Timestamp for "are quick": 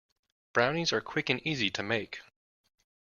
0.91-1.29